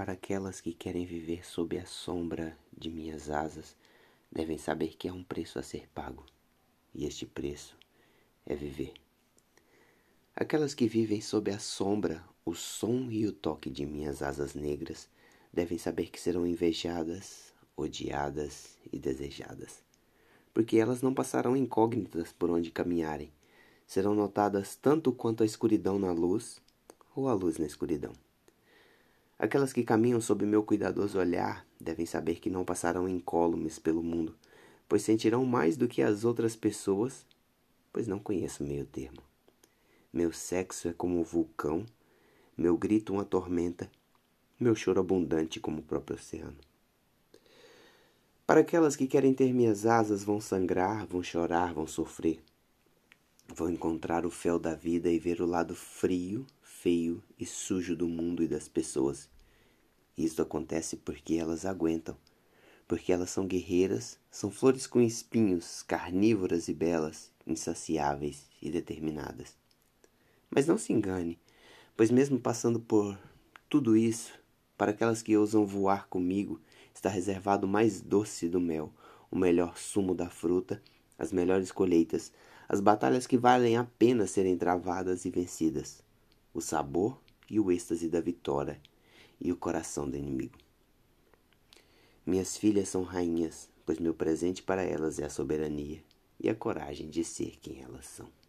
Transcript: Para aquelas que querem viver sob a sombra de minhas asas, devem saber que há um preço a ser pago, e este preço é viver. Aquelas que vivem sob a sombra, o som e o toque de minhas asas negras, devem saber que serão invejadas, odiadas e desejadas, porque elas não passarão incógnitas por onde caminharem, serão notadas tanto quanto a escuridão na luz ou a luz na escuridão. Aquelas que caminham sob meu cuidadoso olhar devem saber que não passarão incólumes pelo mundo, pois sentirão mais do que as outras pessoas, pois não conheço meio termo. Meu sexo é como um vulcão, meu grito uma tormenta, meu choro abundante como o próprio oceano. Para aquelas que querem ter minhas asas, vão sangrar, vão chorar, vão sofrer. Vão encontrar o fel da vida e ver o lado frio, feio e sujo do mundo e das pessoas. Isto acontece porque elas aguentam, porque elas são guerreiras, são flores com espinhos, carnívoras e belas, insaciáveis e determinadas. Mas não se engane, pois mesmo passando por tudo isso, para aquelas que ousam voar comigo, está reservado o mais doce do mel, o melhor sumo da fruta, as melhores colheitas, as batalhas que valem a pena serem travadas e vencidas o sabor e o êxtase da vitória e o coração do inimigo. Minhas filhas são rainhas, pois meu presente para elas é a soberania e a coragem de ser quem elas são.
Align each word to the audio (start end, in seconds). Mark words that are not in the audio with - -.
Para 0.00 0.14
aquelas 0.14 0.62
que 0.62 0.72
querem 0.72 1.04
viver 1.04 1.44
sob 1.44 1.76
a 1.76 1.84
sombra 1.84 2.56
de 2.74 2.90
minhas 2.90 3.28
asas, 3.28 3.76
devem 4.32 4.56
saber 4.56 4.96
que 4.96 5.06
há 5.06 5.12
um 5.12 5.22
preço 5.22 5.58
a 5.58 5.62
ser 5.62 5.86
pago, 5.88 6.24
e 6.94 7.04
este 7.04 7.26
preço 7.26 7.76
é 8.46 8.54
viver. 8.54 8.94
Aquelas 10.34 10.72
que 10.72 10.88
vivem 10.88 11.20
sob 11.20 11.50
a 11.50 11.58
sombra, 11.58 12.24
o 12.46 12.54
som 12.54 13.10
e 13.10 13.26
o 13.26 13.32
toque 13.32 13.68
de 13.68 13.84
minhas 13.84 14.22
asas 14.22 14.54
negras, 14.54 15.06
devem 15.52 15.76
saber 15.76 16.08
que 16.08 16.18
serão 16.18 16.46
invejadas, 16.46 17.52
odiadas 17.76 18.78
e 18.90 18.98
desejadas, 18.98 19.82
porque 20.54 20.78
elas 20.78 21.02
não 21.02 21.12
passarão 21.12 21.54
incógnitas 21.54 22.32
por 22.32 22.48
onde 22.48 22.70
caminharem, 22.70 23.30
serão 23.86 24.14
notadas 24.14 24.74
tanto 24.76 25.12
quanto 25.12 25.42
a 25.42 25.46
escuridão 25.46 25.98
na 25.98 26.10
luz 26.10 26.58
ou 27.14 27.28
a 27.28 27.34
luz 27.34 27.58
na 27.58 27.66
escuridão. 27.66 28.14
Aquelas 29.40 29.72
que 29.72 29.82
caminham 29.82 30.20
sob 30.20 30.44
meu 30.44 30.62
cuidadoso 30.62 31.18
olhar 31.18 31.66
devem 31.80 32.04
saber 32.04 32.34
que 32.40 32.50
não 32.50 32.62
passarão 32.62 33.08
incólumes 33.08 33.78
pelo 33.78 34.02
mundo, 34.02 34.36
pois 34.86 35.00
sentirão 35.00 35.46
mais 35.46 35.78
do 35.78 35.88
que 35.88 36.02
as 36.02 36.26
outras 36.26 36.54
pessoas, 36.54 37.24
pois 37.90 38.06
não 38.06 38.18
conheço 38.18 38.62
meio 38.62 38.84
termo. 38.84 39.22
Meu 40.12 40.30
sexo 40.30 40.88
é 40.88 40.92
como 40.92 41.18
um 41.18 41.22
vulcão, 41.22 41.86
meu 42.54 42.76
grito 42.76 43.14
uma 43.14 43.24
tormenta, 43.24 43.90
meu 44.60 44.74
choro 44.74 45.00
abundante 45.00 45.58
como 45.58 45.78
o 45.78 45.84
próprio 45.84 46.18
oceano. 46.18 46.58
Para 48.46 48.60
aquelas 48.60 48.94
que 48.94 49.06
querem 49.06 49.32
ter 49.32 49.54
minhas 49.54 49.86
asas, 49.86 50.22
vão 50.22 50.38
sangrar, 50.38 51.06
vão 51.06 51.22
chorar, 51.22 51.72
vão 51.72 51.86
sofrer. 51.86 52.42
Vão 53.48 53.70
encontrar 53.70 54.26
o 54.26 54.30
fel 54.30 54.58
da 54.58 54.74
vida 54.74 55.08
e 55.08 55.18
ver 55.18 55.40
o 55.40 55.46
lado 55.46 55.74
frio, 55.74 56.46
feio 56.82 57.22
e 57.38 57.44
sujo 57.44 57.94
do 57.94 58.08
mundo 58.08 58.42
e 58.42 58.48
das 58.48 58.66
pessoas. 58.66 59.28
Isto 60.16 60.40
acontece 60.40 60.96
porque 60.96 61.34
elas 61.34 61.66
aguentam, 61.66 62.16
porque 62.88 63.12
elas 63.12 63.28
são 63.28 63.46
guerreiras, 63.46 64.18
são 64.30 64.50
flores 64.50 64.86
com 64.86 64.98
espinhos, 64.98 65.82
carnívoras 65.82 66.68
e 66.68 66.74
belas, 66.74 67.30
insaciáveis 67.46 68.46
e 68.62 68.70
determinadas. 68.70 69.54
Mas 70.48 70.66
não 70.66 70.78
se 70.78 70.90
engane, 70.90 71.38
pois 71.94 72.10
mesmo 72.10 72.40
passando 72.40 72.80
por 72.80 73.18
tudo 73.68 73.94
isso, 73.94 74.32
para 74.78 74.92
aquelas 74.92 75.20
que 75.22 75.36
ousam 75.36 75.66
voar 75.66 76.08
comigo, 76.08 76.58
está 76.94 77.10
reservado 77.10 77.66
o 77.66 77.70
mais 77.70 78.00
doce 78.00 78.48
do 78.48 78.58
mel, 78.58 78.90
o 79.30 79.36
melhor 79.36 79.76
sumo 79.76 80.14
da 80.14 80.30
fruta, 80.30 80.82
as 81.18 81.30
melhores 81.30 81.70
colheitas, 81.70 82.32
as 82.66 82.80
batalhas 82.80 83.26
que 83.26 83.36
valem 83.36 83.76
a 83.76 83.84
pena 83.84 84.26
serem 84.26 84.56
travadas 84.56 85.26
e 85.26 85.30
vencidas 85.30 86.02
o 86.52 86.60
sabor 86.60 87.20
e 87.48 87.58
o 87.58 87.70
êxtase 87.70 88.08
da 88.08 88.20
vitória 88.20 88.80
e 89.40 89.50
o 89.52 89.56
coração 89.56 90.08
do 90.08 90.16
inimigo. 90.16 90.58
Minhas 92.24 92.56
filhas 92.56 92.88
são 92.88 93.02
rainhas, 93.02 93.68
pois 93.84 93.98
meu 93.98 94.14
presente 94.14 94.62
para 94.62 94.82
elas 94.82 95.18
é 95.18 95.24
a 95.24 95.30
soberania 95.30 96.02
e 96.38 96.48
a 96.48 96.54
coragem 96.54 97.08
de 97.08 97.24
ser 97.24 97.58
quem 97.60 97.82
elas 97.82 98.06
são. 98.06 98.39